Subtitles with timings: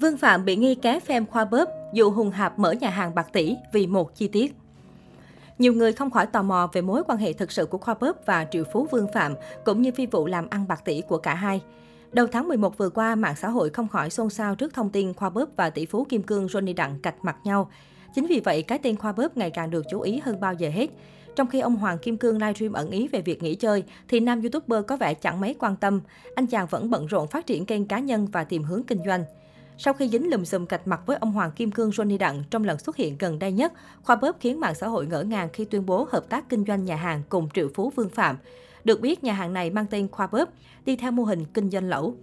[0.00, 3.26] Vương Phạm bị nghi ké phim khoa bóp, dụ Hùng Hạp mở nhà hàng bạc
[3.32, 4.54] tỷ vì một chi tiết.
[5.58, 8.16] Nhiều người không khỏi tò mò về mối quan hệ thực sự của Khoa Bóp
[8.26, 9.34] và triệu phú Vương Phạm,
[9.64, 11.62] cũng như phi vụ làm ăn bạc tỷ của cả hai.
[12.12, 15.14] Đầu tháng 11 vừa qua, mạng xã hội không khỏi xôn xao trước thông tin
[15.14, 17.70] Khoa Bóp và tỷ phú Kim Cương Johnny Đặng cạch mặt nhau.
[18.14, 20.70] Chính vì vậy, cái tên Khoa Bóp ngày càng được chú ý hơn bao giờ
[20.70, 20.90] hết.
[21.36, 24.40] Trong khi ông Hoàng Kim Cương livestream ẩn ý về việc nghỉ chơi, thì nam
[24.40, 26.00] youtuber có vẻ chẳng mấy quan tâm.
[26.34, 29.24] Anh chàng vẫn bận rộn phát triển kênh cá nhân và tìm hướng kinh doanh.
[29.82, 32.64] Sau khi dính lùm xùm cạch mặt với ông Hoàng Kim Cương Johnny Đặng trong
[32.64, 35.64] lần xuất hiện gần đây nhất, Khoa Bóp khiến mạng xã hội ngỡ ngàng khi
[35.64, 38.36] tuyên bố hợp tác kinh doanh nhà hàng cùng triệu phú Vương Phạm.
[38.84, 40.48] Được biết, nhà hàng này mang tên Khoa Bóp,
[40.84, 42.14] đi theo mô hình kinh doanh lẩu.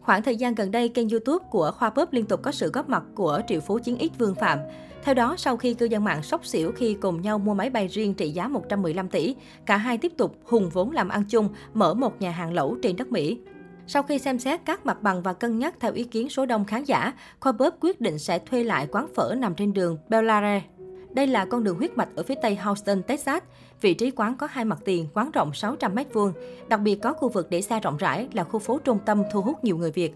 [0.00, 2.88] Khoảng thời gian gần đây, kênh YouTube của Khoa Bóp liên tục có sự góp
[2.88, 4.58] mặt của triệu phú chiến ít Vương Phạm.
[5.02, 7.88] Theo đó, sau khi cư dân mạng sốc xỉu khi cùng nhau mua máy bay
[7.88, 9.34] riêng trị giá 115 tỷ,
[9.66, 12.96] cả hai tiếp tục hùng vốn làm ăn chung, mở một nhà hàng lẩu trên
[12.96, 13.38] đất Mỹ.
[13.86, 16.64] Sau khi xem xét các mặt bằng và cân nhắc theo ý kiến số đông
[16.64, 20.62] khán giả, Khoa quyết định sẽ thuê lại quán phở nằm trên đường Bellare.
[21.10, 23.42] Đây là con đường huyết mạch ở phía tây Houston, Texas.
[23.80, 26.32] Vị trí quán có hai mặt tiền, quán rộng 600 m2.
[26.68, 29.40] Đặc biệt có khu vực để xe rộng rãi là khu phố trung tâm thu
[29.42, 30.14] hút nhiều người Việt.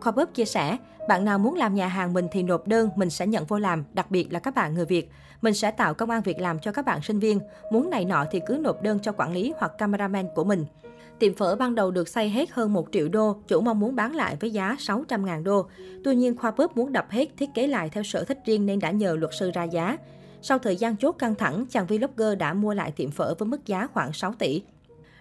[0.00, 0.76] Khoa chia sẻ,
[1.08, 3.84] bạn nào muốn làm nhà hàng mình thì nộp đơn, mình sẽ nhận vô làm,
[3.92, 5.10] đặc biệt là các bạn người Việt.
[5.42, 7.40] Mình sẽ tạo công an việc làm cho các bạn sinh viên.
[7.72, 10.64] Muốn này nọ thì cứ nộp đơn cho quản lý hoặc cameraman của mình.
[11.20, 14.14] Tiệm phở ban đầu được xây hết hơn 1 triệu đô, chủ mong muốn bán
[14.14, 15.66] lại với giá 600 ngàn đô.
[16.04, 18.78] Tuy nhiên, Khoa Bếp muốn đập hết thiết kế lại theo sở thích riêng nên
[18.78, 19.98] đã nhờ luật sư ra giá.
[20.42, 23.66] Sau thời gian chốt căng thẳng, chàng vlogger đã mua lại tiệm phở với mức
[23.66, 24.62] giá khoảng 6 tỷ.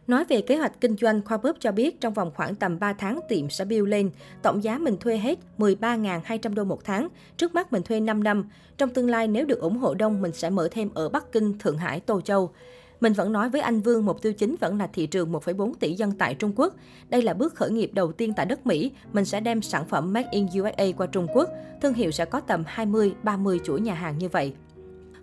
[0.08, 2.94] Nói về kế hoạch kinh doanh, Khoa Bóp cho biết trong vòng khoảng tầm 3
[2.94, 4.12] tháng tiệm sẽ build lên.
[4.42, 7.08] Tổng giá mình thuê hết 13.200 đô một tháng.
[7.38, 8.50] Trước mắt mình thuê 5 năm.
[8.78, 11.60] Trong tương lai nếu được ủng hộ đông, mình sẽ mở thêm ở Bắc Kinh,
[11.60, 12.52] Thượng Hải, Tô Châu.
[13.00, 15.94] Mình vẫn nói với anh Vương mục tiêu chính vẫn là thị trường 1,4 tỷ
[15.94, 16.76] dân tại Trung Quốc.
[17.10, 18.92] Đây là bước khởi nghiệp đầu tiên tại đất Mỹ.
[19.14, 21.50] Mình sẽ đem sản phẩm Made in USA qua Trung Quốc.
[21.82, 24.54] Thương hiệu sẽ có tầm 20-30 chuỗi nhà hàng như vậy.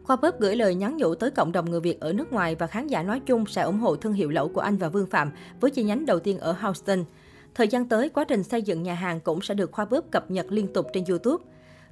[0.03, 2.67] Khoa Bếp gửi lời nhắn nhủ tới cộng đồng người Việt ở nước ngoài và
[2.67, 5.31] khán giả nói chung sẽ ủng hộ thương hiệu lẩu của anh và Vương Phạm
[5.61, 7.05] với chi nhánh đầu tiên ở Houston.
[7.55, 10.31] Thời gian tới, quá trình xây dựng nhà hàng cũng sẽ được Khoa Bếp cập
[10.31, 11.45] nhật liên tục trên YouTube.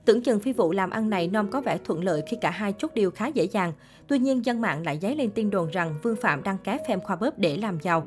[0.05, 2.75] Tưởng chừng phi vụ làm ăn này non có vẻ thuận lợi khi cả hai
[2.79, 3.73] chốt điều khá dễ dàng.
[4.07, 7.01] Tuy nhiên, dân mạng lại dấy lên tin đồn rằng Vương Phạm đang cá phèm
[7.01, 8.07] Khoa Bóp để làm giàu.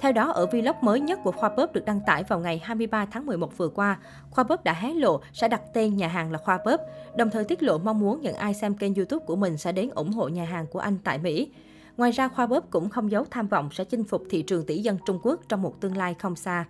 [0.00, 3.06] Theo đó, ở vlog mới nhất của Khoa Bóp được đăng tải vào ngày 23
[3.06, 3.98] tháng 11 vừa qua,
[4.30, 6.80] Khoa Bóp đã hé lộ sẽ đặt tên nhà hàng là Khoa Bóp,
[7.16, 9.90] đồng thời tiết lộ mong muốn những ai xem kênh YouTube của mình sẽ đến
[9.94, 11.50] ủng hộ nhà hàng của anh tại Mỹ.
[11.96, 14.78] Ngoài ra, Khoa Bóp cũng không giấu tham vọng sẽ chinh phục thị trường tỷ
[14.78, 16.64] dân Trung Quốc trong một tương lai không xa.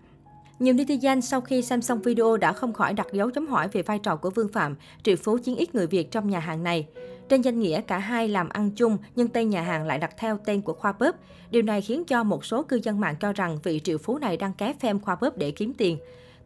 [0.58, 3.82] Nhiều netizen sau khi xem xong video đã không khỏi đặt dấu chấm hỏi về
[3.82, 6.86] vai trò của Vương Phạm, triệu phú chiến ít người Việt trong nhà hàng này.
[7.28, 10.38] Trên danh nghĩa cả hai làm ăn chung nhưng tên nhà hàng lại đặt theo
[10.44, 11.16] tên của Khoa Bớp.
[11.50, 14.36] Điều này khiến cho một số cư dân mạng cho rằng vị triệu phú này
[14.36, 15.98] đang ké phem Khoa Bớp để kiếm tiền.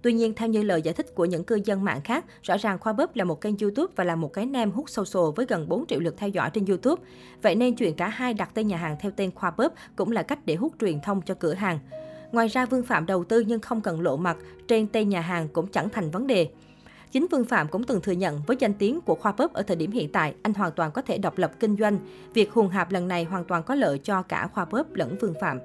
[0.02, 2.78] Tuy nhiên, theo như lời giải thích của những cư dân mạng khác, rõ ràng
[2.78, 5.46] Khoa Bóp là một kênh YouTube và là một cái nem hút sâu sồ với
[5.46, 7.02] gần 4 triệu lượt theo dõi trên YouTube.
[7.42, 10.22] Vậy nên chuyện cả hai đặt tên nhà hàng theo tên Khoa Bóp cũng là
[10.22, 11.78] cách để hút truyền thông cho cửa hàng.
[12.32, 14.36] Ngoài ra, Vương Phạm đầu tư nhưng không cần lộ mặt,
[14.68, 16.48] trên tên nhà hàng cũng chẳng thành vấn đề.
[17.12, 19.76] Chính Vương Phạm cũng từng thừa nhận với danh tiếng của Khoa Bóp ở thời
[19.76, 21.98] điểm hiện tại, anh hoàn toàn có thể độc lập kinh doanh.
[22.34, 25.34] Việc hùng hạp lần này hoàn toàn có lợi cho cả Khoa Bóp lẫn Vương
[25.40, 25.58] Phạm.